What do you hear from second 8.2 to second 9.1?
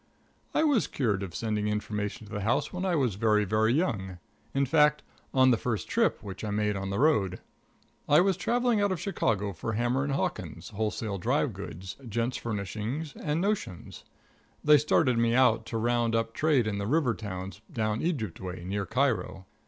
traveling out of